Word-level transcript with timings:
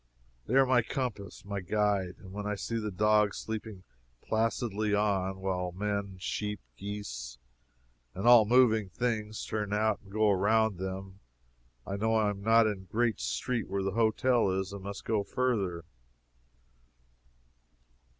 They 0.47 0.55
are 0.55 0.65
my 0.65 0.81
compass 0.81 1.45
my 1.45 1.59
guide. 1.59 2.15
When 2.23 2.47
I 2.47 2.55
see 2.55 2.79
the 2.79 2.89
dogs 2.89 3.37
sleep 3.37 3.67
placidly 4.19 4.95
on, 4.95 5.37
while 5.41 5.73
men, 5.73 6.15
sheep, 6.17 6.59
geese, 6.75 7.37
and 8.15 8.25
all 8.27 8.45
moving 8.45 8.89
things 8.89 9.45
turn 9.45 9.71
out 9.73 9.99
and 10.01 10.11
go 10.11 10.31
around 10.31 10.77
them, 10.77 11.19
I 11.85 11.97
know 11.97 12.15
I 12.15 12.31
am 12.31 12.41
not 12.41 12.65
in 12.65 12.79
the 12.79 12.85
great 12.87 13.19
street 13.19 13.67
where 13.67 13.83
the 13.83 13.91
hotel 13.91 14.49
is, 14.49 14.73
and 14.73 14.81
must 14.81 15.05
go 15.05 15.21
further. 15.23 15.83